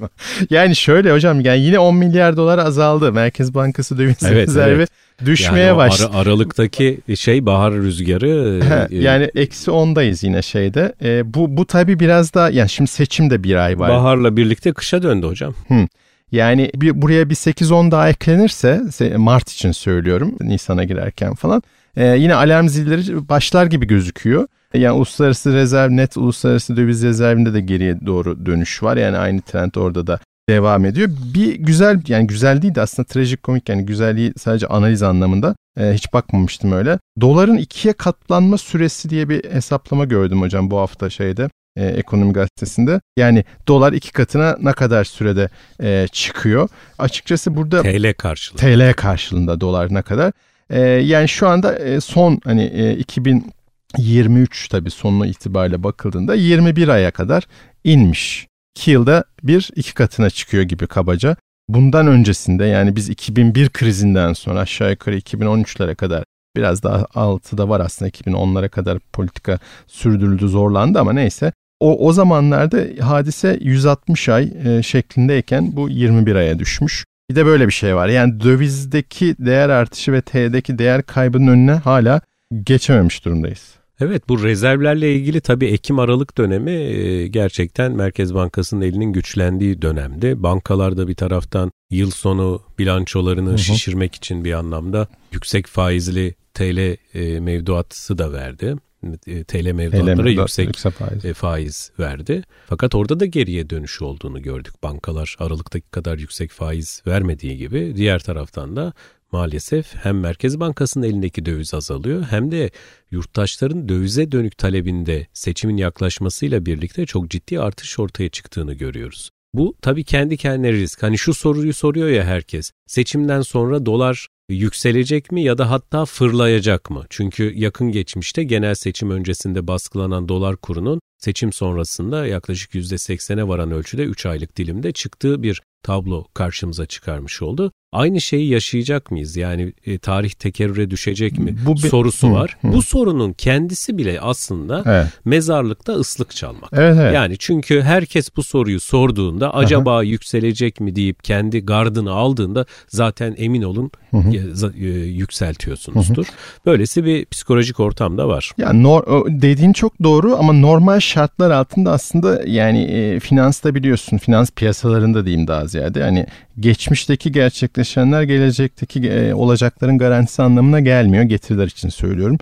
yani 0.51 0.77
şöyle 0.77 1.13
hocam 1.13 1.41
yani 1.41 1.61
yine 1.61 1.79
10 1.79 1.97
milyar 1.97 2.37
dolar 2.37 2.59
azaldı 2.59 3.13
Merkez 3.13 3.55
Bankası 3.55 3.99
döviz 3.99 4.17
evet, 4.23 4.49
rezervi 4.49 4.75
evet. 4.75 4.91
düşmeye 5.25 5.67
yani 5.67 5.77
başladı. 5.77 6.11
Ara, 6.15 6.21
aralıktaki 6.23 7.01
şey 7.17 7.47
bahar 7.47 7.75
rüzgarı 7.75 8.61
e, 8.91 8.97
yani 8.97 9.31
eksi 9.35 9.71
10'dayız 9.71 10.27
yine 10.27 10.43
şeyde 10.43 10.95
e, 11.03 11.35
bu 11.35 11.57
bu 11.57 11.67
tabi 11.67 12.01
biraz 12.01 12.35
da 12.35 12.51
yani 12.51 12.69
şimdi 12.69 12.91
seçim 12.91 13.31
de 13.31 13.45
bir 13.45 13.55
ay 13.55 13.79
var. 13.79 13.91
Baharla 13.91 14.37
birlikte 14.37 14.73
kışa 14.73 15.03
döndü 15.03 15.27
hocam. 15.27 15.55
Hı. 15.69 15.87
Yani 16.33 16.71
bir, 16.75 17.03
buraya 17.03 17.31
bir 17.31 17.35
8-10 17.35 17.91
daha 17.91 18.09
eklenirse 18.09 18.83
Mart 19.17 19.51
için 19.51 19.73
söylüyorum 19.73 20.37
Nisan'a 20.41 20.85
girerken 20.85 21.35
falan 21.35 21.63
e, 21.97 22.07
yine 22.07 22.35
alarm 22.35 22.69
zilleri 22.69 23.29
başlar 23.29 23.67
gibi 23.67 23.87
gözüküyor. 23.87 24.47
Yani 24.75 24.93
uluslararası 24.93 25.53
rezerv 25.53 25.91
net 25.91 26.17
uluslararası 26.17 26.77
döviz 26.77 27.03
rezervinde 27.03 27.55
de 27.55 27.61
geriye 27.61 28.07
doğru 28.07 28.47
dönüş 28.47 28.83
var. 28.83 28.97
Yani 28.97 29.17
aynı 29.17 29.41
trend 29.41 29.75
orada 29.75 30.07
da 30.07 30.19
devam 30.49 30.85
ediyor. 30.85 31.09
Bir 31.35 31.55
güzel 31.55 32.03
yani 32.09 32.27
güzel 32.27 32.63
değil 32.63 32.75
de 32.75 32.81
aslında 32.81 33.07
trajik 33.07 33.43
komik 33.43 33.69
yani 33.69 33.87
güzelliği 33.87 34.33
sadece 34.39 34.67
analiz 34.67 35.03
anlamında 35.03 35.55
e, 35.81 35.93
hiç 35.93 36.13
bakmamıştım 36.13 36.73
öyle. 36.73 36.99
Doların 37.21 37.57
ikiye 37.57 37.95
katlanma 37.95 38.59
süresi 38.59 39.11
diye 39.11 39.29
bir 39.29 39.51
hesaplama 39.51 40.05
gördüm 40.05 40.41
hocam 40.41 40.71
bu 40.71 40.79
hafta 40.79 41.11
şeyde 41.11 41.49
e, 41.77 41.87
ekonomi 41.87 42.33
gazetesinde. 42.33 43.01
Yani 43.17 43.45
dolar 43.69 43.93
iki 43.93 44.13
katına 44.13 44.57
ne 44.61 44.73
kadar 44.73 45.05
sürede 45.05 45.49
e, 45.83 46.07
çıkıyor? 46.13 46.69
Açıkçası 46.99 47.57
burada 47.57 47.83
TL 47.83 48.15
karşılığında. 48.15 48.63
TL 48.63 48.93
karşılığında 48.93 49.61
dolar 49.61 49.95
ne 49.95 50.03
kadar? 50.03 50.33
E, 50.71 50.81
yani 50.81 51.29
şu 51.29 51.49
anda 51.49 51.79
e, 51.79 52.01
son 52.01 52.41
hani 52.45 52.63
e, 52.65 52.97
2023 52.97 54.69
tabii 54.69 54.91
sonuna 54.91 55.27
itibariyle 55.27 55.83
bakıldığında 55.83 56.35
21 56.35 56.89
aya 56.89 57.11
kadar 57.11 57.47
inmiş. 57.85 58.47
2 58.77 58.91
yılda 58.91 59.25
bir 59.43 59.71
iki 59.77 59.95
katına 59.95 60.31
çıkıyor 60.31 60.63
gibi 60.63 60.87
kabaca. 60.87 61.37
bundan 61.69 62.07
öncesinde 62.07 62.65
yani 62.65 62.97
biz 62.97 63.09
2001 63.09 63.69
krizinden 63.71 64.33
sonra 64.33 64.61
aşağı 64.61 64.91
yukarı 64.91 65.19
2013'lere 65.19 65.95
kadar 65.95 66.25
biraz 66.57 66.83
daha 66.83 67.07
altıda 67.15 67.69
var 67.69 67.81
aslında 67.81 68.09
2010'lara 68.09 68.69
kadar 68.69 68.99
politika 68.99 69.59
sürdürüldü 69.87 70.49
zorlandı 70.49 71.01
ama 71.01 71.13
neyse. 71.13 71.53
O, 71.83 72.09
o 72.09 72.13
zamanlarda 72.13 72.87
hadise 73.01 73.59
160 73.61 74.29
ay 74.29 74.53
e, 74.65 74.83
şeklindeyken 74.83 75.77
bu 75.77 75.89
21 75.89 76.35
aya 76.35 76.59
düşmüş. 76.59 77.05
Bir 77.31 77.37
de 77.37 77.47
böyle 77.47 77.67
bir 77.67 77.73
şey 77.73 77.97
var. 77.97 78.09
Yani 78.09 78.41
dövizdeki 78.41 79.37
değer 79.39 79.69
artışı 79.69 80.13
ve 80.13 80.21
TL'deki 80.21 80.79
değer 80.79 81.03
kaybının 81.03 81.47
önüne 81.47 81.73
hala 81.73 82.21
geçememiş 82.65 83.25
durumdayız. 83.25 83.75
Evet 84.01 84.29
bu 84.29 84.43
rezervlerle 84.43 85.15
ilgili 85.15 85.41
tabii 85.41 85.67
Ekim-Aralık 85.67 86.39
dönemi 86.39 86.71
e, 86.71 87.29
gerçekten 87.29 87.93
Merkez 87.93 88.35
Bankası'nın 88.35 88.81
elinin 88.81 89.13
güçlendiği 89.13 89.83
dönemdi. 89.83 90.43
Bankalarda 90.43 91.09
bir 91.09 91.15
taraftan 91.15 91.71
yıl 91.91 92.11
sonu 92.11 92.63
bilançolarını 92.79 93.51
hı 93.51 93.55
hı. 93.55 93.59
şişirmek 93.59 94.15
için 94.15 94.45
bir 94.45 94.53
anlamda 94.53 95.09
yüksek 95.33 95.67
faizli 95.67 96.35
TL 96.55 96.97
e, 97.15 97.41
mevduatı 97.41 98.19
da 98.19 98.33
verdi. 98.33 98.77
E, 99.27 99.45
TL 99.45 99.73
mevduatlara 99.73 100.31
yüksek, 100.31 100.67
yüksek 100.67 100.93
faiz. 100.93 101.35
faiz 101.35 101.91
verdi. 101.99 102.43
Fakat 102.67 102.95
orada 102.95 103.21
da 103.21 103.27
geriye 103.27 103.71
dönüşü 103.71 104.05
olduğunu 104.05 104.43
gördük. 104.43 104.83
Bankalar 104.83 105.37
Aralık'taki 105.39 105.91
kadar 105.91 106.19
yüksek 106.19 106.51
faiz 106.51 107.03
vermediği 107.07 107.57
gibi 107.57 107.93
diğer 107.97 108.19
taraftan 108.19 108.77
da 108.77 108.93
maalesef 109.33 109.95
hem 109.95 110.21
Merkez 110.21 110.61
Bankası'nın 110.61 111.07
elindeki 111.07 111.47
döviz 111.47 111.75
azalıyor 111.75 112.27
hem 112.31 112.53
de 112.53 112.71
yurttaşların 113.11 113.89
dövize 113.89 114.33
dönük 114.33 114.59
talebinde 114.59 115.27
seçimin 115.33 115.77
yaklaşmasıyla 115.77 116.67
birlikte 116.67 117.07
çok 117.07 117.31
ciddi 117.31 117.61
artış 117.61 117.99
ortaya 117.99 118.29
çıktığını 118.29 118.75
görüyoruz. 118.75 119.31
Bu 119.55 119.75
tabii 119.83 120.05
kendi 120.05 120.37
kendine 120.37 120.73
risk. 120.73 121.03
Hani 121.03 121.19
şu 121.19 121.35
soruyu 121.35 121.75
soruyor 121.75 122.09
ya 122.09 122.25
herkes. 122.25 122.73
Seçimden 122.87 123.43
sonra 123.43 123.87
dolar 123.87 124.27
yükselecek 124.49 125.33
mi 125.33 125.43
ya 125.43 125.59
da 125.59 125.71
hatta 125.71 126.05
fırlayacak 126.05 126.91
mı? 126.91 127.07
Çünkü 127.11 127.53
yakın 127.55 127.93
geçmişte 127.93 128.45
genel 128.45 128.75
seçim 128.75 129.11
öncesinde 129.11 129.67
baskılanan 129.67 130.29
dolar 130.29 130.57
kurunun 130.57 131.01
seçim 131.19 131.53
sonrasında 131.53 132.27
yaklaşık 132.27 132.75
%80'e 132.75 133.49
varan 133.49 133.71
ölçüde 133.71 134.03
3 134.03 134.27
aylık 134.27 134.57
dilimde 134.57 134.93
çıktığı 134.93 135.43
bir 135.43 135.63
tablo 135.83 136.25
karşımıza 136.35 136.87
çıkarmış 136.87 137.43
oldu. 137.43 137.73
Aynı 137.93 138.21
şeyi 138.21 138.49
yaşayacak 138.49 139.11
mıyız? 139.11 139.37
Yani 139.37 139.73
e, 139.87 139.99
tarih 139.99 140.31
tekerrüre 140.31 140.91
düşecek 140.91 141.39
mi? 141.39 141.57
Bu 141.67 141.75
bir, 141.75 141.81
sorusu 141.81 142.29
hı, 142.29 142.33
var. 142.33 142.57
Hı. 142.63 142.73
Bu 142.73 142.83
sorunun 142.83 143.33
kendisi 143.33 143.99
bile 143.99 144.21
aslında 144.21 144.83
evet. 144.87 145.07
mezarlıkta 145.25 145.93
ıslık 145.93 146.37
çalmak. 146.37 146.71
Evet, 146.73 146.97
evet. 147.01 147.15
Yani 147.15 147.37
çünkü 147.39 147.83
herkes 147.83 148.37
bu 148.37 148.43
soruyu 148.43 148.81
sorduğunda 148.81 149.55
acaba 149.55 149.95
Aha. 149.95 150.03
yükselecek 150.03 150.81
mi 150.81 150.97
deyip 150.97 151.25
kendi 151.25 151.61
gardını 151.61 152.13
aldığında 152.13 152.67
zaten 152.89 153.35
emin 153.39 153.63
olun 153.63 153.91
hı 154.11 154.17
hı. 154.17 154.73
E, 154.79 154.87
yükseltiyorsunuzdur. 154.99 156.27
Hı 156.27 156.33
hı. 156.33 156.67
Böylesi 156.67 157.05
bir 157.05 157.25
psikolojik 157.25 157.81
ortam 157.81 158.19
da 158.19 158.29
var. 158.29 158.51
Ya 158.59 158.71
nor- 158.71 159.43
dediğin 159.43 159.73
çok 159.73 160.03
doğru 160.03 160.37
ama 160.37 160.53
normal 160.53 161.01
şartlar 161.01 161.51
altında 161.51 161.93
aslında 161.93 162.43
yani 162.47 162.83
e, 162.83 163.21
finansta 163.21 163.75
biliyorsun 163.75 164.19
finans 164.19 164.51
piyasalarında 164.51 165.27
diyeyim 165.27 165.47
daha 165.47 165.69
ziyade 165.73 166.03
hani 166.03 166.27
geçmişteki 166.61 167.33
gerçekleşenler 167.33 168.23
gelecekteki 168.23 169.09
e, 169.09 169.35
olacakların 169.35 169.99
garantisi 169.99 170.43
anlamına 170.43 170.81
gelmiyor. 170.81 171.25
Getiriler 171.25 171.67
için 171.67 171.89
söylüyorum. 171.89 172.39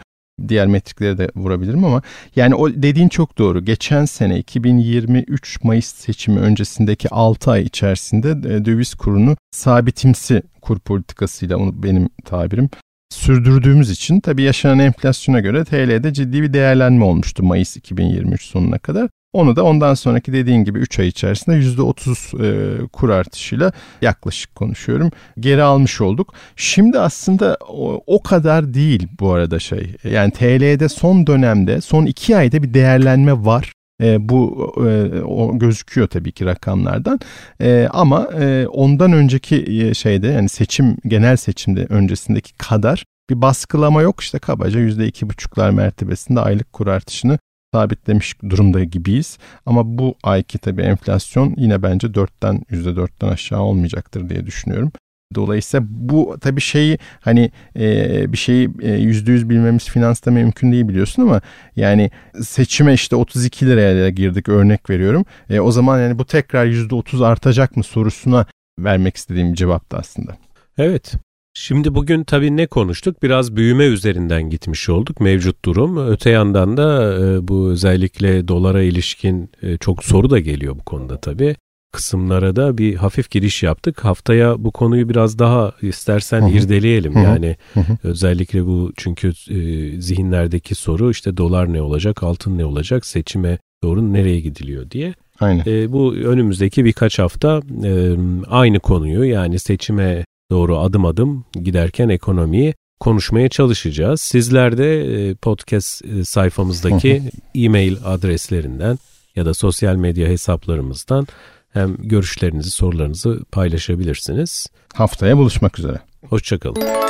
Diğer 0.49 0.67
metriklere 0.67 1.19
de 1.19 1.31
vurabilirim 1.37 1.85
ama 1.85 2.03
yani 2.37 2.55
o 2.55 2.71
dediğin 2.71 3.09
çok 3.09 3.39
doğru. 3.39 3.65
Geçen 3.65 4.05
sene 4.05 4.39
2023 4.39 5.65
Mayıs 5.65 5.87
seçimi 5.87 6.41
öncesindeki 6.41 7.09
6 7.09 7.51
ay 7.51 7.63
içerisinde 7.63 8.31
e, 8.31 8.65
döviz 8.65 8.95
kurunu 8.95 9.37
sabitimsi 9.51 10.43
kur 10.63 10.79
politikasıyla 10.79 11.59
benim 11.83 12.09
tabirim 12.25 12.71
sürdürdüğümüz 13.11 13.91
için 13.91 14.21
tabii 14.21 14.43
yaşanan 14.43 14.79
enflasyona 14.79 15.41
göre 15.41 15.65
TL'de 15.65 16.13
ciddi 16.13 16.43
bir 16.43 16.53
değerlenme 16.53 17.05
olmuştu 17.05 17.43
Mayıs 17.43 17.77
2023 17.77 18.43
sonuna 18.43 18.79
kadar. 18.79 19.11
Onu 19.33 19.57
da 19.57 19.65
ondan 19.65 19.95
sonraki 19.95 20.33
dediğin 20.33 20.65
gibi 20.65 20.79
3 20.79 20.99
ay 20.99 21.09
içerisinde 21.09 21.57
%30 21.57 22.85
e, 22.85 22.87
kur 22.87 23.09
artışıyla 23.09 23.73
yaklaşık 24.03 24.55
konuşuyorum. 24.55 25.11
Geri 25.41 25.63
almış 25.63 26.01
olduk. 26.01 26.35
Şimdi 26.57 26.99
aslında 26.99 27.57
o, 27.69 28.03
o 28.07 28.23
kadar 28.23 28.75
değil 28.75 29.09
bu 29.21 29.33
arada 29.33 29.59
şey. 29.59 29.97
Yani 30.05 30.31
TL'de 30.31 30.89
son 30.89 31.27
dönemde 31.27 31.81
son 31.81 32.07
2 32.07 32.37
ayda 32.37 32.63
bir 32.63 32.75
değerlenme 32.75 33.45
var. 33.45 33.73
E, 34.03 34.29
bu 34.29 34.73
e, 34.77 35.21
o 35.23 35.59
gözüküyor 35.59 36.07
tabii 36.07 36.33
ki 36.33 36.47
rakamlardan 36.47 37.21
e, 37.63 37.89
ama 37.91 38.29
e, 38.41 38.67
ondan 38.67 39.13
önceki 39.13 39.57
e, 39.57 39.95
şeyde 39.95 40.27
yani 40.27 40.49
seçim 40.49 40.97
genel 41.07 41.37
seçimde 41.37 41.87
öncesindeki 41.89 42.55
kadar 42.55 43.05
bir 43.31 43.43
baskılama 43.43 44.03
yok 44.03 44.21
işte 44.21 44.39
kabaca 44.39 44.81
yüzde 44.81 45.07
iki 45.07 45.31
buçuklar 45.31 45.71
mertebesinde 45.71 46.41
aylık 46.41 46.73
kur 46.73 46.87
artışını 46.87 47.39
sabitlemiş 47.75 48.43
durumda 48.43 48.85
gibiyiz. 48.85 49.39
Ama 49.67 49.99
bu 49.99 50.15
ayki 50.23 50.59
tabii 50.59 50.83
enflasyon 50.83 51.55
yine 51.57 51.83
bence 51.83 52.07
4'ten 52.07 52.63
%4'ten 52.71 53.29
aşağı 53.29 53.61
olmayacaktır 53.61 54.29
diye 54.29 54.47
düşünüyorum. 54.47 54.93
Dolayısıyla 55.35 55.87
bu 55.91 56.37
tabii 56.41 56.61
şeyi 56.61 56.99
hani 57.21 57.51
e, 57.77 58.33
bir 58.33 58.37
şeyi 58.37 58.71
e, 58.81 58.93
yüzde 58.93 59.33
yüz 59.33 59.49
bilmemiz 59.49 59.85
finansta 59.85 60.31
mümkün 60.31 60.73
değil 60.73 60.89
biliyorsun 60.89 61.23
ama 61.23 61.41
yani 61.77 62.11
seçime 62.41 62.95
işte 62.95 63.17
32 63.17 63.67
liraya 63.67 64.11
girdik 64.11 64.49
örnek 64.49 64.91
veriyorum. 64.91 65.25
E, 65.51 65.61
o 65.61 65.71
zaman 65.71 66.01
yani 66.01 66.19
bu 66.19 66.25
tekrar 66.25 66.65
yüzde 66.65 66.95
30 66.95 67.23
artacak 67.23 67.77
mı 67.77 67.83
sorusuna 67.83 68.47
vermek 68.79 69.17
istediğim 69.17 69.55
cevaptı 69.55 69.97
aslında. 69.97 70.37
Evet 70.79 71.15
Şimdi 71.55 71.95
bugün 71.95 72.25
tabii 72.25 72.57
ne 72.57 72.67
konuştuk? 72.67 73.23
Biraz 73.23 73.57
büyüme 73.57 73.85
üzerinden 73.85 74.51
gitmiş 74.51 74.89
olduk 74.89 75.21
mevcut 75.21 75.65
durum. 75.65 76.09
Öte 76.09 76.31
yandan 76.31 76.77
da 76.77 77.19
e, 77.21 77.49
bu 77.49 77.69
özellikle 77.71 78.49
dolara 78.49 78.83
ilişkin 78.83 79.51
e, 79.63 79.77
çok 79.77 80.05
soru 80.05 80.31
da 80.31 80.39
geliyor 80.41 80.77
bu 80.79 80.85
konuda 80.85 81.21
tabii. 81.21 81.57
Kısımlara 81.93 82.57
da 82.57 82.79
bir 82.79 82.95
hafif 82.95 83.31
giriş 83.31 83.63
yaptık. 83.63 84.05
Haftaya 84.05 84.65
bu 84.65 84.71
konuyu 84.71 85.09
biraz 85.09 85.39
daha 85.39 85.73
istersen 85.83 86.41
Hı-hı. 86.41 86.51
irdeleyelim. 86.51 87.15
Hı-hı. 87.15 87.23
Yani 87.23 87.57
Hı-hı. 87.75 87.99
özellikle 88.05 88.67
bu 88.67 88.93
çünkü 88.97 89.29
e, 89.29 90.01
zihinlerdeki 90.01 90.75
soru 90.75 91.11
işte 91.11 91.37
dolar 91.37 91.73
ne 91.73 91.83
olacak, 91.83 92.23
altın 92.23 92.59
ne 92.59 92.65
olacak, 92.65 93.07
seçime 93.07 93.59
doğru 93.83 94.13
nereye 94.13 94.41
gidiliyor 94.41 94.91
diye. 94.91 95.15
Aynen. 95.41 95.65
E, 95.67 95.93
bu 95.93 96.15
önümüzdeki 96.15 96.85
birkaç 96.85 97.19
hafta 97.19 97.63
e, 97.85 98.17
aynı 98.51 98.81
konuyu 98.81 99.25
yani 99.25 99.59
seçime 99.59 100.25
doğru 100.51 100.79
adım 100.79 101.05
adım 101.05 101.45
giderken 101.53 102.09
ekonomiyi 102.09 102.75
konuşmaya 103.01 103.49
çalışacağız. 103.49 104.21
Sizler 104.21 104.79
de 104.79 105.01
e, 105.01 105.35
podcast 105.35 106.05
e, 106.05 106.25
sayfamızdaki 106.25 107.23
e-mail 107.55 107.97
adreslerinden 108.05 108.99
ya 109.37 109.47
da 109.47 109.55
sosyal 109.55 109.97
medya 109.97 110.29
hesaplarımızdan 110.29 111.27
hem 111.73 111.97
görüşlerinizi, 111.97 112.71
sorularınızı 112.71 113.45
paylaşabilirsiniz. 113.53 114.67
Haftaya 114.95 115.37
buluşmak 115.37 115.79
üzere. 115.79 115.99
Hoşçakalın. 116.29 117.10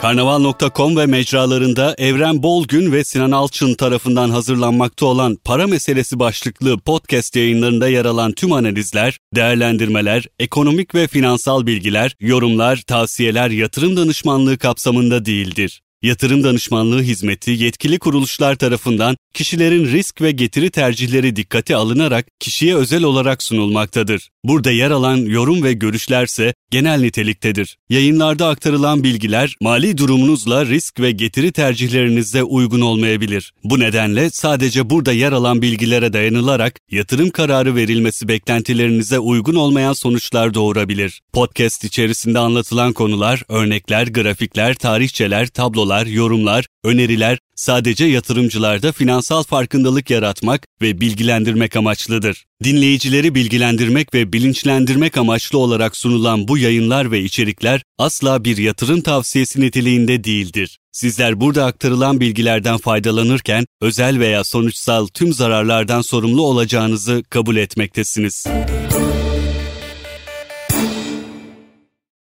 Karnaval.com 0.00 0.96
ve 0.96 1.06
mecralarında 1.06 1.94
Evren 1.98 2.42
Bolgün 2.42 2.92
ve 2.92 3.04
Sinan 3.04 3.30
Alçın 3.30 3.74
tarafından 3.74 4.30
hazırlanmakta 4.30 5.06
olan 5.06 5.36
para 5.44 5.66
meselesi 5.66 6.18
başlıklı 6.18 6.78
podcast 6.78 7.36
yayınlarında 7.36 7.88
yer 7.88 8.04
alan 8.04 8.32
tüm 8.32 8.52
analizler, 8.52 9.18
değerlendirmeler, 9.34 10.24
ekonomik 10.38 10.94
ve 10.94 11.06
finansal 11.06 11.66
bilgiler, 11.66 12.16
yorumlar, 12.20 12.76
tavsiyeler, 12.76 13.50
yatırım 13.50 13.96
danışmanlığı 13.96 14.58
kapsamında 14.58 15.24
değildir. 15.24 15.82
Yatırım 16.02 16.44
danışmanlığı 16.44 17.02
hizmeti 17.02 17.50
yetkili 17.50 17.98
kuruluşlar 17.98 18.54
tarafından 18.54 19.16
kişilerin 19.34 19.86
risk 19.86 20.22
ve 20.22 20.30
getiri 20.30 20.70
tercihleri 20.70 21.36
dikkate 21.36 21.76
alınarak 21.76 22.26
kişiye 22.40 22.76
özel 22.76 23.02
olarak 23.02 23.42
sunulmaktadır. 23.42 24.28
Burada 24.48 24.70
yer 24.70 24.90
alan 24.90 25.16
yorum 25.16 25.62
ve 25.62 25.72
görüşlerse 25.72 26.54
genel 26.70 27.00
niteliktedir. 27.00 27.76
Yayınlarda 27.90 28.48
aktarılan 28.48 29.04
bilgiler 29.04 29.56
mali 29.60 29.98
durumunuzla 29.98 30.66
risk 30.66 31.00
ve 31.00 31.10
getiri 31.10 31.52
tercihlerinizde 31.52 32.42
uygun 32.42 32.80
olmayabilir. 32.80 33.52
Bu 33.64 33.80
nedenle 33.80 34.30
sadece 34.30 34.90
burada 34.90 35.12
yer 35.12 35.32
alan 35.32 35.62
bilgilere 35.62 36.12
dayanılarak 36.12 36.80
yatırım 36.90 37.30
kararı 37.30 37.74
verilmesi 37.74 38.28
beklentilerinize 38.28 39.18
uygun 39.18 39.54
olmayan 39.54 39.92
sonuçlar 39.92 40.54
doğurabilir. 40.54 41.20
Podcast 41.32 41.84
içerisinde 41.84 42.38
anlatılan 42.38 42.92
konular, 42.92 43.42
örnekler, 43.48 44.06
grafikler, 44.06 44.74
tarihçeler, 44.74 45.46
tablolar, 45.46 46.06
yorumlar, 46.06 46.66
öneriler 46.88 47.38
sadece 47.54 48.04
yatırımcılarda 48.04 48.92
finansal 48.92 49.42
farkındalık 49.42 50.10
yaratmak 50.10 50.66
ve 50.82 51.00
bilgilendirmek 51.00 51.76
amaçlıdır. 51.76 52.44
Dinleyicileri 52.64 53.34
bilgilendirmek 53.34 54.14
ve 54.14 54.32
bilinçlendirmek 54.32 55.16
amaçlı 55.16 55.58
olarak 55.58 55.96
sunulan 55.96 56.48
bu 56.48 56.58
yayınlar 56.58 57.10
ve 57.10 57.20
içerikler 57.20 57.82
asla 57.98 58.44
bir 58.44 58.56
yatırım 58.56 59.00
tavsiyesi 59.00 59.60
niteliğinde 59.60 60.24
değildir. 60.24 60.78
Sizler 60.92 61.40
burada 61.40 61.64
aktarılan 61.64 62.20
bilgilerden 62.20 62.78
faydalanırken 62.78 63.66
özel 63.80 64.18
veya 64.18 64.44
sonuçsal 64.44 65.06
tüm 65.06 65.32
zararlardan 65.32 66.00
sorumlu 66.00 66.42
olacağınızı 66.42 67.22
kabul 67.30 67.56
etmektesiniz. 67.56 68.46